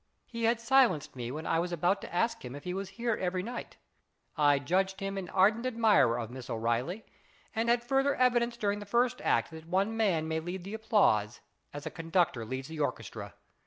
He 0.25 0.45
had 0.45 0.59
silenced 0.59 1.15
me 1.15 1.29
when 1.29 1.45
I 1.45 1.59
was 1.59 1.71
about 1.71 2.01
to 2.01 2.11
ask 2.11 2.43
him 2.43 2.55
if 2.55 2.63
he 2.63 2.73
was 2.73 2.89
here 2.97 3.15
every 3.17 3.43
night. 3.43 3.77
I 4.35 4.57
judged 4.57 4.99
him 4.99 5.15
an 5.15 5.29
ardent 5.29 5.67
admirer 5.67 6.17
of 6.17 6.31
Miss 6.31 6.49
O'Reilly, 6.49 7.05
and 7.55 7.69
had 7.69 7.83
further 7.83 8.15
evidence 8.15 8.57
during 8.57 8.79
the 8.79 8.87
first 8.87 9.21
act 9.21 9.51
that 9.51 9.67
one 9.67 9.95
man 9.95 10.27
may 10.27 10.39
lead 10.39 10.63
the 10.63 10.73
applause 10.73 11.39
as 11.71 11.85
a 11.85 11.91
conductor 11.91 12.43
leads 12.43 12.67
the 12.67 12.79
orchestra. 12.79 13.35